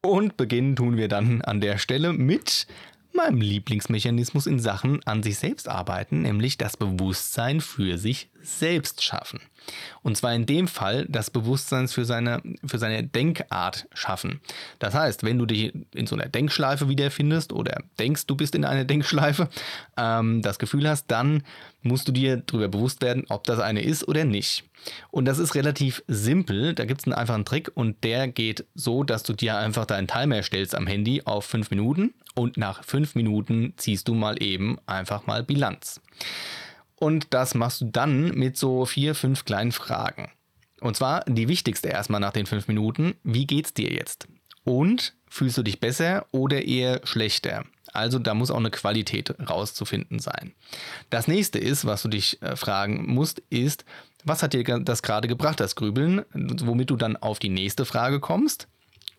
Und 0.00 0.38
beginnen 0.38 0.74
tun 0.74 0.96
wir 0.96 1.08
dann 1.08 1.42
an 1.42 1.60
der 1.60 1.76
Stelle 1.76 2.14
mit 2.14 2.66
meinem 3.14 3.42
Lieblingsmechanismus 3.42 4.46
in 4.46 4.58
Sachen 4.58 5.04
an 5.04 5.22
sich 5.22 5.38
selbst 5.38 5.68
arbeiten, 5.68 6.22
nämlich 6.22 6.56
das 6.56 6.78
Bewusstsein 6.78 7.60
für 7.60 7.98
sich 7.98 8.30
selbst 8.42 9.02
schaffen. 9.02 9.40
Und 10.02 10.16
zwar 10.16 10.34
in 10.34 10.46
dem 10.46 10.66
Fall 10.66 11.06
das 11.08 11.30
Bewusstsein 11.30 11.88
für 11.88 12.04
seine, 12.04 12.42
für 12.64 12.78
seine 12.78 13.04
Denkart 13.04 13.86
schaffen. 13.94 14.40
Das 14.78 14.94
heißt, 14.94 15.22
wenn 15.22 15.38
du 15.38 15.46
dich 15.46 15.72
in 15.94 16.06
so 16.06 16.16
einer 16.16 16.28
Denkschleife 16.28 16.88
wiederfindest 16.88 17.52
oder 17.52 17.82
denkst, 17.98 18.26
du 18.26 18.34
bist 18.34 18.54
in 18.54 18.64
einer 18.64 18.84
Denkschleife, 18.84 19.48
ähm, 19.96 20.42
das 20.42 20.58
Gefühl 20.58 20.88
hast, 20.88 21.06
dann 21.06 21.44
musst 21.82 22.08
du 22.08 22.12
dir 22.12 22.38
darüber 22.38 22.68
bewusst 22.68 23.02
werden, 23.02 23.24
ob 23.28 23.44
das 23.44 23.60
eine 23.60 23.82
ist 23.82 24.06
oder 24.06 24.24
nicht. 24.24 24.64
Und 25.10 25.26
das 25.26 25.38
ist 25.38 25.54
relativ 25.54 26.02
simpel. 26.08 26.74
Da 26.74 26.84
gibt 26.84 27.00
es 27.00 27.06
einen 27.06 27.14
einfachen 27.14 27.44
Trick 27.44 27.70
und 27.74 28.02
der 28.02 28.28
geht 28.28 28.64
so, 28.74 29.04
dass 29.04 29.22
du 29.22 29.32
dir 29.32 29.56
einfach 29.56 29.86
deinen 29.86 30.08
Timer 30.08 30.42
stellst 30.42 30.74
am 30.74 30.86
Handy 30.86 31.22
auf 31.24 31.44
fünf 31.44 31.70
Minuten 31.70 32.14
und 32.34 32.56
nach 32.56 32.82
fünf 32.84 33.14
Minuten 33.14 33.74
ziehst 33.76 34.08
du 34.08 34.14
mal 34.14 34.42
eben 34.42 34.78
einfach 34.86 35.26
mal 35.26 35.42
Bilanz. 35.42 36.00
Und 37.02 37.34
das 37.34 37.56
machst 37.56 37.80
du 37.80 37.86
dann 37.86 38.28
mit 38.28 38.56
so 38.56 38.86
vier, 38.86 39.16
fünf 39.16 39.44
kleinen 39.44 39.72
Fragen. 39.72 40.30
Und 40.80 40.96
zwar 40.96 41.24
die 41.24 41.48
wichtigste 41.48 41.88
erstmal 41.88 42.20
nach 42.20 42.32
den 42.32 42.46
fünf 42.46 42.68
Minuten. 42.68 43.14
Wie 43.24 43.44
geht's 43.44 43.74
dir 43.74 43.90
jetzt? 43.90 44.28
Und 44.62 45.12
fühlst 45.28 45.58
du 45.58 45.64
dich 45.64 45.80
besser 45.80 46.26
oder 46.30 46.64
eher 46.64 47.00
schlechter? 47.02 47.64
Also 47.92 48.20
da 48.20 48.34
muss 48.34 48.52
auch 48.52 48.58
eine 48.58 48.70
Qualität 48.70 49.34
rauszufinden 49.50 50.20
sein. 50.20 50.52
Das 51.10 51.26
nächste 51.26 51.58
ist, 51.58 51.86
was 51.86 52.02
du 52.02 52.08
dich 52.08 52.40
äh, 52.40 52.54
fragen 52.54 53.12
musst, 53.12 53.42
ist, 53.50 53.84
was 54.22 54.44
hat 54.44 54.52
dir 54.52 54.62
das 54.62 55.02
gerade 55.02 55.26
gebracht, 55.26 55.58
das 55.58 55.74
Grübeln, 55.74 56.24
womit 56.32 56.90
du 56.90 56.94
dann 56.94 57.16
auf 57.16 57.40
die 57.40 57.48
nächste 57.48 57.84
Frage 57.84 58.20
kommst? 58.20 58.68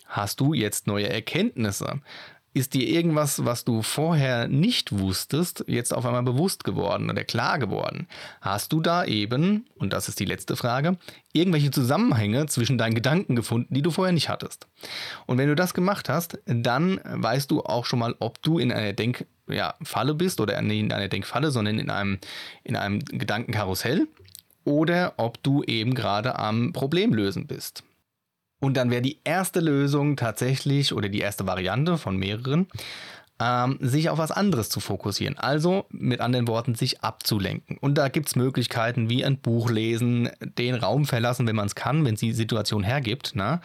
Hast 0.05 0.39
du 0.39 0.53
jetzt 0.53 0.87
neue 0.87 1.09
Erkenntnisse? 1.09 1.99
Ist 2.55 2.75
dir 2.75 2.87
irgendwas, 2.87 3.45
was 3.45 3.65
du 3.65 3.81
vorher 3.81 4.47
nicht 4.47 4.99
wusstest, 4.99 5.65
jetzt 5.67 5.91
auf 5.91 6.05
einmal 6.05 6.21
bewusst 6.21 6.63
geworden 6.63 7.09
oder 7.09 7.23
klar 7.23 7.57
geworden? 7.57 8.07
Hast 8.41 8.71
du 8.71 8.79
da 8.79 9.05
eben, 9.05 9.65
und 9.75 9.91
das 9.91 10.07
ist 10.07 10.19
die 10.19 10.25
letzte 10.25 10.55
Frage, 10.55 10.97
irgendwelche 11.31 11.71
Zusammenhänge 11.71 12.45
zwischen 12.45 12.77
deinen 12.77 12.93
Gedanken 12.93 13.35
gefunden, 13.35 13.73
die 13.73 13.81
du 13.81 13.89
vorher 13.89 14.13
nicht 14.13 14.29
hattest? 14.29 14.67
Und 15.25 15.39
wenn 15.39 15.49
du 15.49 15.55
das 15.55 15.73
gemacht 15.73 16.09
hast, 16.09 16.37
dann 16.45 16.99
weißt 17.03 17.49
du 17.49 17.63
auch 17.63 17.85
schon 17.85 17.97
mal, 17.97 18.15
ob 18.19 18.39
du 18.43 18.59
in 18.59 18.71
einer 18.71 18.93
Denkfalle 18.93 20.11
ja, 20.11 20.13
bist 20.13 20.39
oder 20.39 20.61
nicht 20.61 20.79
in 20.79 20.91
einer 20.91 21.07
Denkfalle, 21.07 21.49
sondern 21.49 21.79
in 21.79 21.89
einem, 21.89 22.19
in 22.63 22.75
einem 22.75 22.99
Gedankenkarussell 22.99 24.07
oder 24.63 25.13
ob 25.17 25.41
du 25.41 25.63
eben 25.63 25.95
gerade 25.95 26.37
am 26.37 26.71
Problemlösen 26.71 27.47
bist. 27.47 27.83
Und 28.63 28.77
dann 28.77 28.89
wäre 28.89 29.01
die 29.01 29.19
erste 29.25 29.59
Lösung 29.59 30.15
tatsächlich 30.15 30.93
oder 30.93 31.09
die 31.09 31.19
erste 31.19 31.45
Variante 31.45 31.97
von 31.97 32.15
mehreren, 32.15 32.67
ähm, 33.37 33.77
sich 33.81 34.09
auf 34.09 34.19
was 34.19 34.31
anderes 34.31 34.69
zu 34.69 34.79
fokussieren. 34.79 35.37
Also 35.37 35.85
mit 35.89 36.21
anderen 36.21 36.47
Worten, 36.47 36.73
sich 36.73 37.01
abzulenken. 37.01 37.77
Und 37.81 37.97
da 37.97 38.07
gibt 38.07 38.29
es 38.29 38.37
Möglichkeiten 38.37 39.09
wie 39.09 39.25
ein 39.25 39.37
Buch 39.37 39.69
lesen, 39.69 40.29
den 40.57 40.75
Raum 40.75 41.03
verlassen, 41.03 41.45
wenn 41.45 41.57
man 41.57 41.65
es 41.65 41.75
kann, 41.75 42.05
wenn 42.05 42.13
es 42.13 42.21
die 42.21 42.31
Situation 42.31 42.83
hergibt. 42.83 43.33
Na? 43.35 43.59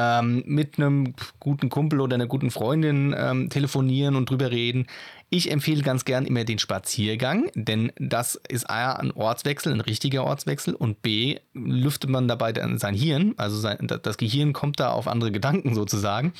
Ähm, 0.00 0.44
mit 0.46 0.78
einem 0.78 1.14
guten 1.40 1.70
Kumpel 1.70 2.00
oder 2.00 2.14
einer 2.14 2.28
guten 2.28 2.52
Freundin 2.52 3.12
ähm, 3.18 3.50
telefonieren 3.50 4.14
und 4.14 4.30
drüber 4.30 4.52
reden. 4.52 4.86
Ich 5.28 5.50
empfehle 5.50 5.82
ganz 5.82 6.04
gern 6.04 6.24
immer 6.24 6.44
den 6.44 6.60
Spaziergang, 6.60 7.50
denn 7.56 7.90
das 7.98 8.40
ist 8.48 8.70
A, 8.70 8.92
ein 8.92 9.10
Ortswechsel, 9.10 9.72
ein 9.72 9.80
richtiger 9.80 10.22
Ortswechsel 10.22 10.76
und 10.76 11.02
B, 11.02 11.40
lüftet 11.52 12.10
man 12.10 12.28
dabei 12.28 12.52
dann 12.52 12.78
sein 12.78 12.94
Hirn, 12.94 13.34
also 13.38 13.56
sein, 13.56 13.88
das 13.88 14.18
Gehirn 14.18 14.52
kommt 14.52 14.78
da 14.78 14.92
auf 14.92 15.08
andere 15.08 15.32
Gedanken 15.32 15.74
sozusagen. 15.74 16.32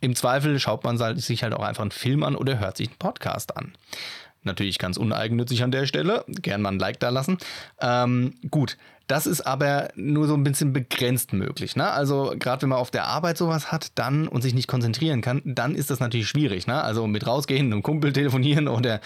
Im 0.00 0.16
Zweifel 0.16 0.58
schaut 0.58 0.82
man 0.82 0.98
sich 1.16 1.44
halt 1.44 1.54
auch 1.54 1.62
einfach 1.62 1.82
einen 1.82 1.92
Film 1.92 2.24
an 2.24 2.34
oder 2.34 2.58
hört 2.58 2.78
sich 2.78 2.88
einen 2.88 2.98
Podcast 2.98 3.56
an. 3.56 3.74
Natürlich 4.44 4.78
ganz 4.78 4.96
uneigennützig 4.96 5.62
an 5.62 5.70
der 5.70 5.86
Stelle. 5.86 6.24
Gern 6.28 6.62
mal 6.62 6.70
ein 6.70 6.78
Like 6.78 7.00
da 7.00 7.08
lassen. 7.08 7.38
Ähm, 7.80 8.34
gut, 8.50 8.76
das 9.06 9.26
ist 9.26 9.42
aber 9.42 9.90
nur 9.96 10.26
so 10.26 10.34
ein 10.34 10.44
bisschen 10.44 10.72
begrenzt 10.72 11.32
möglich. 11.34 11.76
Ne? 11.76 11.90
Also 11.90 12.34
gerade 12.38 12.62
wenn 12.62 12.70
man 12.70 12.78
auf 12.78 12.90
der 12.90 13.04
Arbeit 13.04 13.36
sowas 13.36 13.70
hat 13.70 13.92
dann 13.96 14.28
und 14.28 14.42
sich 14.42 14.54
nicht 14.54 14.66
konzentrieren 14.66 15.20
kann, 15.20 15.42
dann 15.44 15.74
ist 15.74 15.90
das 15.90 16.00
natürlich 16.00 16.28
schwierig. 16.28 16.66
Ne? 16.66 16.82
Also 16.82 17.06
mit 17.06 17.26
rausgehen, 17.26 17.66
einem 17.66 17.82
Kumpel 17.82 18.12
telefonieren 18.12 18.66
oder 18.66 19.00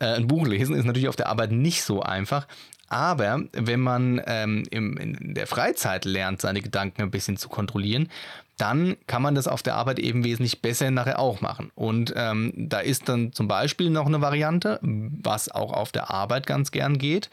äh, 0.00 0.06
ein 0.06 0.26
Buch 0.26 0.46
lesen 0.46 0.74
ist 0.74 0.84
natürlich 0.84 1.08
auf 1.08 1.16
der 1.16 1.28
Arbeit 1.28 1.52
nicht 1.52 1.84
so 1.84 2.02
einfach. 2.02 2.48
Aber 2.88 3.42
wenn 3.52 3.80
man 3.80 4.20
ähm, 4.26 4.64
im, 4.70 4.96
in 4.96 5.34
der 5.34 5.46
Freizeit 5.46 6.04
lernt, 6.04 6.40
seine 6.40 6.60
Gedanken 6.60 7.02
ein 7.02 7.10
bisschen 7.10 7.36
zu 7.36 7.48
kontrollieren, 7.48 8.08
dann 8.58 8.96
kann 9.06 9.22
man 9.22 9.34
das 9.34 9.48
auf 9.48 9.62
der 9.62 9.74
Arbeit 9.74 9.98
eben 9.98 10.24
wesentlich 10.24 10.62
besser 10.62 10.90
nachher 10.90 11.18
auch 11.18 11.40
machen. 11.40 11.72
Und 11.74 12.12
ähm, 12.16 12.52
da 12.56 12.78
ist 12.80 13.08
dann 13.08 13.32
zum 13.32 13.48
Beispiel 13.48 13.90
noch 13.90 14.06
eine 14.06 14.20
Variante, 14.20 14.78
was 14.82 15.50
auch 15.50 15.72
auf 15.72 15.92
der 15.92 16.10
Arbeit 16.10 16.46
ganz 16.46 16.70
gern 16.70 16.98
geht. 16.98 17.30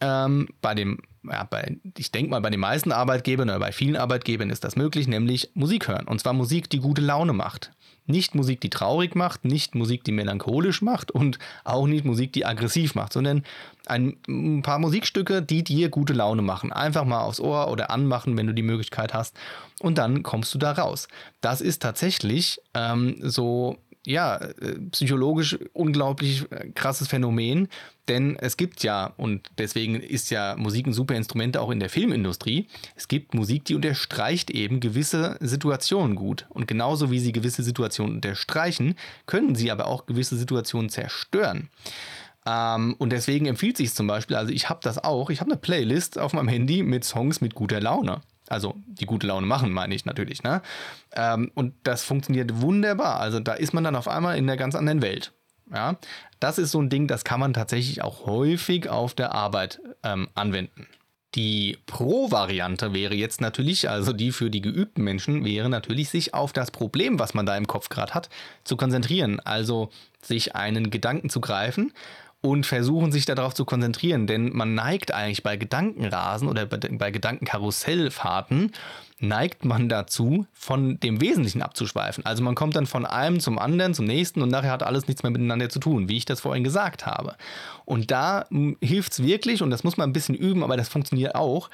Ähm, 0.00 0.48
bei 0.60 0.74
dem, 0.74 0.98
ja, 1.24 1.44
bei, 1.44 1.76
ich 1.96 2.12
denke 2.12 2.30
mal, 2.30 2.40
bei 2.40 2.50
den 2.50 2.60
meisten 2.60 2.92
Arbeitgebern 2.92 3.48
oder 3.48 3.58
bei 3.58 3.72
vielen 3.72 3.96
Arbeitgebern 3.96 4.50
ist 4.50 4.64
das 4.64 4.76
möglich, 4.76 5.08
nämlich 5.08 5.50
Musik 5.54 5.88
hören. 5.88 6.06
Und 6.06 6.20
zwar 6.20 6.32
Musik, 6.32 6.70
die 6.70 6.80
gute 6.80 7.02
Laune 7.02 7.32
macht. 7.32 7.72
Nicht 8.06 8.34
Musik, 8.34 8.60
die 8.60 8.70
traurig 8.70 9.14
macht, 9.14 9.44
nicht 9.44 9.74
Musik, 9.74 10.04
die 10.04 10.12
melancholisch 10.12 10.82
macht 10.82 11.10
und 11.10 11.38
auch 11.64 11.86
nicht 11.86 12.04
Musik, 12.04 12.32
die 12.32 12.44
aggressiv 12.44 12.94
macht, 12.94 13.12
sondern 13.12 13.44
ein, 13.86 14.62
paar 14.62 14.78
Musikstücke, 14.78 15.42
die 15.42 15.62
dir 15.62 15.88
gute 15.88 16.12
Laune 16.12 16.42
machen. 16.42 16.72
Einfach 16.72 17.04
mal 17.04 17.20
aufs 17.20 17.40
Ohr 17.40 17.70
oder 17.70 17.90
anmachen, 17.90 18.36
wenn 18.36 18.46
du 18.46 18.54
die 18.54 18.62
Möglichkeit 18.62 19.14
hast. 19.14 19.36
Und 19.80 19.98
dann 19.98 20.22
kommst 20.22 20.54
du 20.54 20.58
da 20.58 20.72
raus. 20.72 21.08
Das 21.40 21.60
ist 21.60 21.82
tatsächlich 21.82 22.60
ähm, 22.74 23.16
so 23.20 23.78
ja, 24.04 24.36
äh, 24.36 24.78
psychologisch 24.90 25.58
unglaublich 25.72 26.50
äh, 26.50 26.70
krasses 26.70 27.08
Phänomen, 27.08 27.68
denn 28.08 28.36
es 28.36 28.56
gibt 28.56 28.82
ja, 28.82 29.12
und 29.16 29.48
deswegen 29.58 29.94
ist 29.94 30.30
ja 30.30 30.56
Musik 30.56 30.86
ein 30.86 30.92
super 30.92 31.14
Instrument 31.14 31.56
auch 31.56 31.70
in 31.70 31.78
der 31.78 31.88
Filmindustrie, 31.88 32.66
es 32.96 33.06
gibt 33.06 33.34
Musik, 33.34 33.64
die 33.64 33.76
unterstreicht 33.76 34.50
eben 34.50 34.80
gewisse 34.80 35.36
Situationen 35.40 36.16
gut. 36.16 36.46
Und 36.48 36.66
genauso 36.66 37.10
wie 37.12 37.20
sie 37.20 37.32
gewisse 37.32 37.62
Situationen 37.62 38.16
unterstreichen, 38.16 38.96
können 39.26 39.54
sie 39.54 39.70
aber 39.70 39.86
auch 39.86 40.06
gewisse 40.06 40.36
Situationen 40.36 40.90
zerstören. 40.90 41.68
Ähm, 42.44 42.96
und 42.98 43.10
deswegen 43.10 43.46
empfiehlt 43.46 43.76
sich 43.76 43.94
zum 43.94 44.08
Beispiel, 44.08 44.36
also 44.36 44.52
ich 44.52 44.68
habe 44.68 44.80
das 44.82 45.02
auch, 45.02 45.30
ich 45.30 45.40
habe 45.40 45.52
eine 45.52 45.60
Playlist 45.60 46.18
auf 46.18 46.32
meinem 46.32 46.48
Handy 46.48 46.82
mit 46.82 47.04
Songs 47.04 47.40
mit 47.40 47.54
guter 47.54 47.80
Laune. 47.80 48.20
Also 48.52 48.74
die 48.86 49.06
gute 49.06 49.26
Laune 49.26 49.46
machen, 49.46 49.72
meine 49.72 49.94
ich 49.94 50.04
natürlich. 50.04 50.42
Ne? 50.42 50.60
Ähm, 51.14 51.50
und 51.54 51.74
das 51.84 52.04
funktioniert 52.04 52.60
wunderbar. 52.60 53.18
Also 53.18 53.40
da 53.40 53.54
ist 53.54 53.72
man 53.72 53.82
dann 53.82 53.96
auf 53.96 54.08
einmal 54.08 54.36
in 54.36 54.44
einer 54.44 54.58
ganz 54.58 54.74
anderen 54.74 55.00
Welt. 55.00 55.32
Ja? 55.72 55.96
Das 56.38 56.58
ist 56.58 56.70
so 56.70 56.80
ein 56.80 56.90
Ding, 56.90 57.08
das 57.08 57.24
kann 57.24 57.40
man 57.40 57.54
tatsächlich 57.54 58.02
auch 58.02 58.26
häufig 58.26 58.88
auf 58.90 59.14
der 59.14 59.32
Arbeit 59.32 59.80
ähm, 60.02 60.28
anwenden. 60.34 60.86
Die 61.34 61.78
Pro-Variante 61.86 62.92
wäre 62.92 63.14
jetzt 63.14 63.40
natürlich, 63.40 63.88
also 63.88 64.12
die 64.12 64.32
für 64.32 64.50
die 64.50 64.60
geübten 64.60 65.02
Menschen, 65.02 65.46
wäre 65.46 65.70
natürlich, 65.70 66.10
sich 66.10 66.34
auf 66.34 66.52
das 66.52 66.70
Problem, 66.70 67.18
was 67.18 67.32
man 67.32 67.46
da 67.46 67.56
im 67.56 67.66
Kopf 67.66 67.88
gerade 67.88 68.12
hat, 68.12 68.28
zu 68.64 68.76
konzentrieren. 68.76 69.40
Also 69.40 69.88
sich 70.20 70.54
einen 70.54 70.90
Gedanken 70.90 71.30
zu 71.30 71.40
greifen 71.40 71.94
und 72.42 72.66
versuchen 72.66 73.12
sich 73.12 73.24
darauf 73.24 73.54
zu 73.54 73.64
konzentrieren, 73.64 74.26
denn 74.26 74.52
man 74.52 74.74
neigt 74.74 75.14
eigentlich 75.14 75.44
bei 75.44 75.56
Gedankenrasen 75.56 76.48
oder 76.48 76.66
bei, 76.66 77.10
Gedankenkarussellfahrten 77.10 78.72
neigt 79.20 79.64
man 79.64 79.88
dazu, 79.88 80.46
von 80.52 80.98
dem 80.98 81.20
Wesentlichen 81.20 81.62
abzuschweifen. 81.62 82.26
Also 82.26 82.42
man 82.42 82.56
kommt 82.56 82.74
dann 82.74 82.86
von 82.86 83.06
einem 83.06 83.38
zum 83.38 83.60
anderen, 83.60 83.94
zum 83.94 84.04
nächsten 84.04 84.42
und 84.42 84.50
nachher 84.50 84.72
hat 84.72 84.82
alles 84.82 85.06
nichts 85.06 85.22
mehr 85.22 85.30
miteinander 85.30 85.68
zu 85.68 85.78
tun, 85.78 86.08
wie 86.08 86.16
ich 86.16 86.24
das 86.24 86.40
vorhin 86.40 86.64
gesagt 86.64 87.06
habe. 87.06 87.36
Und 87.84 88.10
da 88.10 88.46
hm, 88.48 88.76
hilft 88.82 89.12
es 89.12 89.22
wirklich, 89.22 89.62
und 89.62 89.70
das 89.70 89.84
muss 89.84 89.96
man 89.96 90.10
ein 90.10 90.12
bisschen 90.12 90.34
üben, 90.34 90.64
aber 90.64 90.76
das 90.76 90.88
funktioniert 90.88 91.36
auch, 91.36 91.70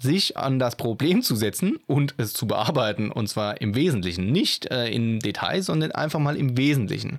sich 0.00 0.36
an 0.36 0.60
das 0.60 0.76
Problem 0.76 1.22
zu 1.22 1.34
setzen 1.34 1.78
und 1.88 2.14
es 2.18 2.32
zu 2.32 2.46
bearbeiten. 2.46 3.10
Und 3.10 3.28
zwar 3.28 3.60
im 3.60 3.74
Wesentlichen. 3.74 4.30
Nicht 4.30 4.70
äh, 4.70 4.88
in 4.88 5.18
Details, 5.18 5.66
sondern 5.66 5.92
einfach 5.92 6.20
mal 6.20 6.36
im 6.36 6.56
Wesentlichen. 6.56 7.18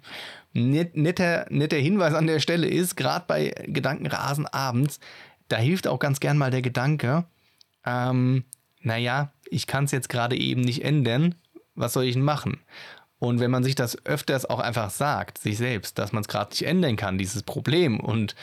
Net, 0.54 0.96
netter, 0.96 1.48
netter 1.50 1.78
Hinweis 1.78 2.14
an 2.14 2.28
der 2.28 2.40
Stelle 2.40 2.68
ist, 2.68 2.96
gerade 2.96 3.26
bei 3.28 3.56
Gedankenrasen 3.66 4.46
abends, 4.46 5.00
da 5.48 5.58
hilft 5.58 5.88
auch 5.88 6.00
ganz 6.00 6.20
gern 6.20 6.38
mal 6.38 6.52
der 6.52 6.62
Gedanke, 6.62 7.26
ähm, 7.86 8.44
naja, 8.82 9.32
ich 9.50 9.68
kann 9.68 9.86
es 9.86 9.92
jetzt 9.92 10.10
gerade 10.10 10.38
eben 10.38 10.62
nicht 10.62 10.84
ändern, 10.84 11.36
was 11.76 11.94
soll 11.94 12.04
ich 12.04 12.14
denn 12.14 12.24
machen? 12.24 12.60
Und 13.20 13.40
wenn 13.40 13.52
man 13.52 13.64
sich 13.64 13.76
das 13.76 14.06
öfters 14.06 14.46
auch 14.46 14.60
einfach 14.60 14.90
sagt, 14.90 15.38
sich 15.38 15.58
selbst, 15.58 15.98
dass 15.98 16.12
man 16.12 16.22
es 16.22 16.28
gerade 16.28 16.52
nicht 16.52 16.64
ändern 16.64 16.98
kann, 16.98 17.18
dieses 17.18 17.42
Problem, 17.44 18.00
und 18.00 18.36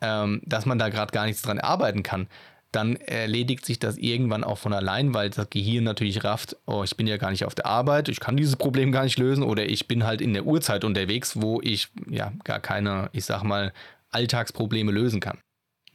ähm, 0.00 0.40
dass 0.44 0.66
man 0.66 0.78
da 0.78 0.88
gerade 0.88 1.12
gar 1.12 1.26
nichts 1.26 1.42
dran 1.42 1.58
arbeiten 1.58 2.02
kann, 2.02 2.26
dann 2.74 2.96
erledigt 2.96 3.64
sich 3.64 3.78
das 3.78 3.96
irgendwann 3.96 4.42
auch 4.44 4.58
von 4.58 4.72
allein, 4.72 5.14
weil 5.14 5.30
das 5.30 5.48
Gehirn 5.50 5.84
natürlich 5.84 6.24
rafft, 6.24 6.56
oh, 6.66 6.82
ich 6.82 6.96
bin 6.96 7.06
ja 7.06 7.16
gar 7.16 7.30
nicht 7.30 7.44
auf 7.44 7.54
der 7.54 7.66
Arbeit, 7.66 8.08
ich 8.08 8.20
kann 8.20 8.36
dieses 8.36 8.56
Problem 8.56 8.90
gar 8.90 9.04
nicht 9.04 9.18
lösen 9.18 9.44
oder 9.44 9.66
ich 9.66 9.86
bin 9.86 10.04
halt 10.04 10.20
in 10.20 10.34
der 10.34 10.44
Uhrzeit 10.44 10.84
unterwegs, 10.84 11.40
wo 11.40 11.60
ich 11.60 11.88
ja 12.08 12.32
gar 12.42 12.60
keine, 12.60 13.10
ich 13.12 13.24
sag 13.24 13.42
mal, 13.42 13.72
Alltagsprobleme 14.10 14.90
lösen 14.90 15.20
kann. 15.20 15.38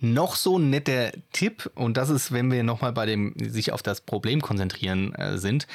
Noch 0.01 0.35
so 0.35 0.57
ein 0.57 0.69
netter 0.69 1.11
Tipp, 1.33 1.69
und 1.75 1.97
das 1.97 2.09
ist, 2.09 2.31
wenn 2.31 2.49
wir 2.49 2.63
nochmal 2.63 2.93
bei 2.93 3.05
dem 3.05 3.33
sich 3.37 3.73
auf 3.73 3.83
das 3.83 3.99
Problem 3.99 4.39
konzentrieren 4.39 5.13
äh, 5.15 5.37
sind, 5.37 5.67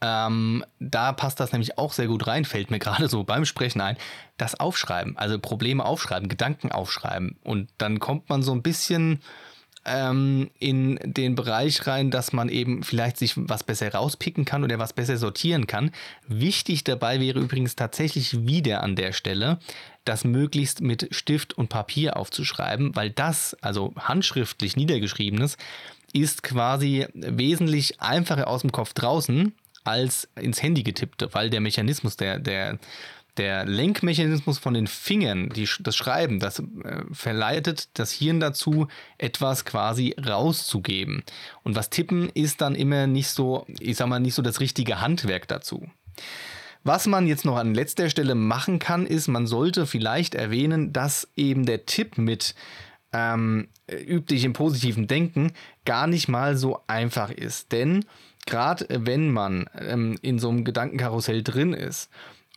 ähm, 0.00 0.64
da 0.78 1.12
passt 1.12 1.40
das 1.40 1.50
nämlich 1.50 1.78
auch 1.78 1.92
sehr 1.92 2.06
gut 2.06 2.28
rein, 2.28 2.44
fällt 2.44 2.70
mir 2.70 2.78
gerade 2.80 3.08
so 3.08 3.24
beim 3.24 3.44
Sprechen 3.44 3.80
ein, 3.80 3.96
das 4.36 4.58
Aufschreiben, 4.58 5.16
also 5.18 5.40
Probleme 5.40 5.84
aufschreiben, 5.84 6.28
Gedanken 6.28 6.70
aufschreiben. 6.70 7.36
Und 7.42 7.70
dann 7.78 7.98
kommt 7.98 8.28
man 8.28 8.44
so 8.44 8.52
ein 8.52 8.62
bisschen 8.62 9.20
ähm, 9.84 10.50
in 10.58 10.98
den 11.02 11.34
Bereich 11.34 11.86
rein, 11.86 12.10
dass 12.10 12.32
man 12.32 12.48
eben 12.48 12.82
vielleicht 12.82 13.18
sich 13.18 13.34
was 13.36 13.64
besser 13.64 13.92
rauspicken 13.92 14.44
kann 14.44 14.64
oder 14.64 14.78
was 14.78 14.92
besser 14.92 15.16
sortieren 15.16 15.66
kann. 15.66 15.90
Wichtig 16.28 16.84
dabei 16.84 17.20
wäre 17.20 17.40
übrigens 17.40 17.76
tatsächlich 17.76 18.46
wieder 18.46 18.82
an 18.82 18.96
der 18.96 19.12
Stelle, 19.12 19.58
das 20.04 20.24
möglichst 20.24 20.80
mit 20.80 21.08
Stift 21.14 21.56
und 21.56 21.68
Papier 21.68 22.16
aufzuschreiben, 22.16 22.94
weil 22.94 23.10
das, 23.10 23.56
also 23.60 23.92
handschriftlich 23.98 24.76
niedergeschriebenes, 24.76 25.56
ist 26.12 26.42
quasi 26.42 27.06
wesentlich 27.14 28.00
einfacher 28.00 28.48
aus 28.48 28.62
dem 28.62 28.72
Kopf 28.72 28.92
draußen 28.92 29.52
als 29.84 30.28
ins 30.36 30.62
Handy 30.62 30.82
getippt, 30.82 31.26
weil 31.32 31.50
der 31.50 31.60
Mechanismus 31.60 32.16
der, 32.16 32.38
der 32.38 32.78
der 33.36 33.64
Lenkmechanismus 33.64 34.58
von 34.58 34.74
den 34.74 34.86
Fingern, 34.86 35.48
die, 35.48 35.68
das 35.80 35.96
Schreiben, 35.96 36.38
das 36.38 36.58
äh, 36.58 37.02
verleitet 37.12 37.88
das 37.94 38.12
Hirn 38.12 38.40
dazu, 38.40 38.88
etwas 39.18 39.64
quasi 39.64 40.14
rauszugeben. 40.22 41.22
Und 41.62 41.74
was 41.74 41.90
tippen 41.90 42.28
ist 42.34 42.60
dann 42.60 42.74
immer 42.74 43.06
nicht 43.06 43.28
so, 43.28 43.66
ich 43.80 43.96
sag 43.96 44.08
mal, 44.08 44.20
nicht 44.20 44.34
so 44.34 44.42
das 44.42 44.60
richtige 44.60 45.00
Handwerk 45.00 45.48
dazu. 45.48 45.88
Was 46.84 47.06
man 47.06 47.26
jetzt 47.26 47.44
noch 47.44 47.56
an 47.56 47.74
letzter 47.74 48.10
Stelle 48.10 48.34
machen 48.34 48.78
kann, 48.78 49.06
ist, 49.06 49.28
man 49.28 49.46
sollte 49.46 49.86
vielleicht 49.86 50.34
erwähnen, 50.34 50.92
dass 50.92 51.28
eben 51.36 51.64
der 51.64 51.86
Tipp 51.86 52.18
mit 52.18 52.54
ähm, 53.12 53.68
üb 53.90 54.26
dich 54.26 54.44
im 54.44 54.52
positiven 54.52 55.06
Denken 55.06 55.52
gar 55.84 56.06
nicht 56.06 56.28
mal 56.28 56.56
so 56.56 56.80
einfach 56.86 57.30
ist. 57.30 57.72
Denn 57.72 58.04
gerade 58.46 58.86
wenn 58.90 59.30
man 59.30 59.66
ähm, 59.78 60.18
in 60.22 60.38
so 60.38 60.48
einem 60.48 60.64
Gedankenkarussell 60.64 61.42
drin 61.42 61.72
ist 61.72 62.10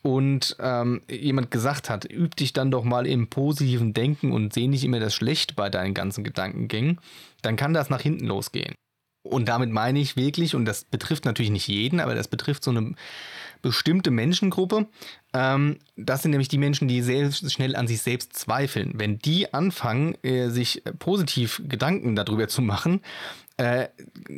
und 0.06 0.56
ähm, 0.60 1.00
jemand 1.10 1.50
gesagt 1.50 1.90
hat, 1.90 2.08
üb 2.08 2.36
dich 2.36 2.52
dann 2.52 2.70
doch 2.70 2.84
mal 2.84 3.08
im 3.08 3.26
positiven 3.26 3.92
Denken 3.92 4.30
und 4.30 4.52
seh 4.52 4.68
nicht 4.68 4.84
immer 4.84 5.00
das 5.00 5.16
Schlechte 5.16 5.54
bei 5.54 5.68
deinen 5.68 5.94
ganzen 5.94 6.22
Gedankengängen, 6.22 7.00
dann 7.42 7.56
kann 7.56 7.74
das 7.74 7.90
nach 7.90 8.02
hinten 8.02 8.26
losgehen. 8.26 8.76
Und 9.24 9.48
damit 9.48 9.70
meine 9.70 9.98
ich 9.98 10.16
wirklich, 10.16 10.54
und 10.54 10.64
das 10.64 10.84
betrifft 10.84 11.24
natürlich 11.24 11.50
nicht 11.50 11.66
jeden, 11.66 11.98
aber 11.98 12.14
das 12.14 12.28
betrifft 12.28 12.62
so 12.62 12.70
eine 12.70 12.94
bestimmte 13.62 14.12
Menschengruppe. 14.12 14.86
Ähm, 15.34 15.78
das 15.96 16.22
sind 16.22 16.30
nämlich 16.30 16.46
die 16.46 16.58
Menschen, 16.58 16.86
die 16.86 17.02
sehr 17.02 17.32
schnell 17.32 17.74
an 17.74 17.88
sich 17.88 18.00
selbst 18.00 18.34
zweifeln. 18.38 18.92
Wenn 18.94 19.18
die 19.18 19.52
anfangen, 19.52 20.14
äh, 20.22 20.50
sich 20.50 20.84
positiv 21.00 21.60
Gedanken 21.66 22.14
darüber 22.14 22.46
zu 22.46 22.62
machen, 22.62 23.00
äh, 23.58 23.88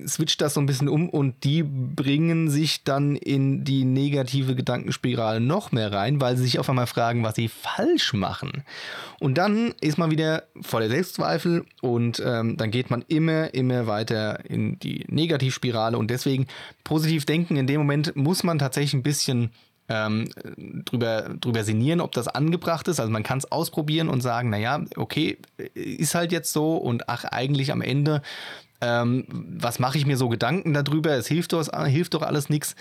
switcht 0.07 0.41
das 0.41 0.55
so 0.55 0.61
ein 0.61 0.67
bisschen 0.67 0.89
um 0.89 1.09
und 1.09 1.43
die 1.43 1.65
bringen 1.65 2.51
sich 2.51 2.85
dann 2.85 3.17
in 3.17 3.65
die 3.65 3.85
negative 3.85 4.55
Gedankenspirale 4.55 5.41
noch 5.41 5.73
mehr 5.73 5.93
rein, 5.93 6.21
weil 6.21 6.37
sie 6.37 6.45
sich 6.45 6.59
auf 6.61 6.69
einmal 6.69 6.87
fragen, 6.87 7.25
was 7.25 7.35
sie 7.35 7.49
falsch 7.49 8.13
machen. 8.13 8.63
Und 9.19 9.37
dann 9.37 9.75
ist 9.81 9.99
man 9.99 10.13
wieder 10.13 10.45
voller 10.61 10.89
Selbstzweifel 10.89 11.65
und 11.83 12.23
ähm, 12.25 12.57
dann 12.57 12.71
geht 12.71 12.91
man 12.91 13.05
immer, 13.09 13.53
immer 13.55 13.89
weiter 13.89 14.45
in 14.49 14.79
die 14.79 15.05
Negativspirale 15.09 15.99
und 15.99 16.11
deswegen 16.11 16.47
positiv 16.85 17.25
denken. 17.25 17.57
In 17.57 17.67
dem 17.67 17.81
Moment 17.81 18.15
muss 18.15 18.45
man 18.45 18.61
tatsächlich 18.61 18.95
ein 18.95 19.03
bisschen 19.03 19.51
ähm, 19.89 20.29
drüber, 20.85 21.31
drüber 21.41 21.65
sinnieren, 21.65 22.01
ob 22.01 22.13
das 22.13 22.29
angebracht 22.29 22.87
ist. 22.89 23.01
Also 23.01 23.11
man 23.11 23.23
kann 23.23 23.39
es 23.39 23.51
ausprobieren 23.51 24.09
und 24.09 24.21
sagen, 24.21 24.51
naja, 24.51 24.85
okay, 24.97 25.39
ist 25.75 26.15
halt 26.15 26.31
jetzt 26.31 26.53
so 26.53 26.77
und 26.77 27.09
ach, 27.09 27.25
eigentlich 27.25 27.73
am 27.73 27.81
Ende 27.81 28.23
ähm, 28.81 29.25
was 29.29 29.79
mache 29.79 29.99
ich 29.99 30.07
mir 30.07 30.17
so 30.17 30.29
Gedanken 30.29 30.75
darüber? 30.75 31.13
Es 31.13 31.27
hilft 31.27 31.53
doch, 31.53 31.67
hilft 31.87 32.15
doch 32.15 32.23
alles 32.23 32.49
nichts. 32.49 32.77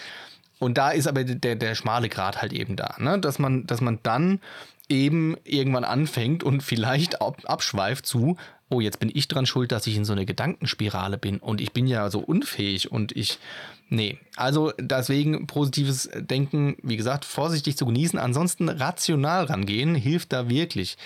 Und 0.59 0.77
da 0.77 0.89
ist 0.89 1.07
aber 1.07 1.23
der, 1.23 1.55
der 1.55 1.75
schmale 1.75 2.09
Grad 2.09 2.41
halt 2.41 2.53
eben 2.53 2.75
da, 2.75 2.95
ne? 2.97 3.19
dass, 3.19 3.37
man, 3.39 3.67
dass 3.67 3.81
man 3.81 3.99
dann 4.03 4.39
eben 4.89 5.35
irgendwann 5.43 5.83
anfängt 5.83 6.43
und 6.43 6.63
vielleicht 6.63 7.21
ab, 7.21 7.41
abschweift 7.45 8.05
zu, 8.05 8.37
oh, 8.69 8.79
jetzt 8.79 8.99
bin 8.99 9.11
ich 9.13 9.27
dran 9.27 9.45
schuld, 9.45 9.71
dass 9.71 9.87
ich 9.87 9.95
in 9.95 10.05
so 10.05 10.13
eine 10.13 10.25
Gedankenspirale 10.25 11.17
bin 11.17 11.37
und 11.37 11.61
ich 11.61 11.73
bin 11.73 11.87
ja 11.87 12.09
so 12.09 12.19
unfähig 12.19 12.91
und 12.91 13.15
ich, 13.15 13.39
nee. 13.89 14.17
Also 14.35 14.71
deswegen 14.79 15.45
positives 15.47 16.09
Denken, 16.15 16.77
wie 16.81 16.97
gesagt, 16.97 17.25
vorsichtig 17.25 17.77
zu 17.77 17.85
genießen, 17.85 18.17
ansonsten 18.17 18.69
rational 18.69 19.45
rangehen, 19.45 19.95
hilft 19.95 20.33
da 20.33 20.49
wirklich. 20.49 20.97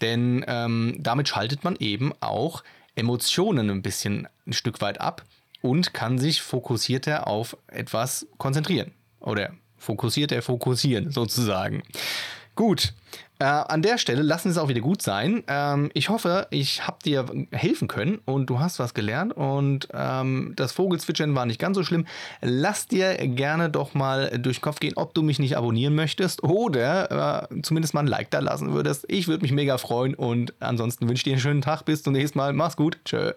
Denn 0.00 0.44
ähm, 0.46 0.96
damit 0.98 1.28
schaltet 1.28 1.64
man 1.64 1.76
eben 1.76 2.12
auch 2.20 2.62
Emotionen 2.96 3.70
ein 3.70 3.82
bisschen 3.82 4.26
ein 4.46 4.52
Stück 4.52 4.80
weit 4.80 5.00
ab 5.00 5.24
und 5.62 5.94
kann 5.94 6.18
sich 6.18 6.42
fokussierter 6.42 7.26
auf 7.26 7.56
etwas 7.68 8.26
konzentrieren. 8.38 8.92
Oder 9.20 9.52
fokussierter 9.76 10.42
fokussieren, 10.42 11.12
sozusagen. 11.12 11.82
Gut, 12.54 12.94
äh, 13.38 13.44
an 13.44 13.82
der 13.82 13.98
Stelle 13.98 14.22
lassen 14.22 14.48
es 14.48 14.58
auch 14.58 14.68
wieder 14.68 14.80
gut 14.80 15.02
sein. 15.02 15.42
Ähm, 15.46 15.90
ich 15.94 16.08
hoffe, 16.08 16.46
ich 16.50 16.86
habe 16.86 16.98
dir 17.04 17.26
helfen 17.52 17.88
können 17.88 18.18
und 18.24 18.46
du 18.46 18.60
hast 18.60 18.78
was 18.78 18.94
gelernt 18.94 19.32
und 19.32 19.88
ähm, 19.92 20.52
das 20.56 20.72
Vogelzwitschern 20.72 21.34
war 21.34 21.46
nicht 21.46 21.60
ganz 21.60 21.76
so 21.76 21.84
schlimm. 21.84 22.06
Lass 22.40 22.86
dir 22.86 23.14
gerne 23.28 23.70
doch 23.70 23.94
mal 23.94 24.38
durch 24.38 24.58
den 24.58 24.62
Kopf 24.62 24.80
gehen, 24.80 24.94
ob 24.96 25.14
du 25.14 25.22
mich 25.22 25.38
nicht 25.38 25.56
abonnieren 25.56 25.94
möchtest 25.94 26.42
oder 26.42 27.48
äh, 27.50 27.62
zumindest 27.62 27.94
mal 27.94 28.00
ein 28.00 28.06
Like 28.06 28.30
da 28.30 28.38
lassen 28.38 28.72
würdest. 28.72 29.04
Ich 29.08 29.28
würde 29.28 29.42
mich 29.42 29.52
mega 29.52 29.78
freuen 29.78 30.14
und 30.14 30.54
ansonsten 30.60 31.08
wünsche 31.08 31.24
dir 31.24 31.32
einen 31.32 31.40
schönen 31.40 31.62
Tag. 31.62 31.84
Bis 31.84 32.02
zum 32.02 32.12
nächsten 32.12 32.38
Mal. 32.38 32.52
Mach's 32.52 32.76
gut. 32.76 32.98
Tschö. 33.04 33.32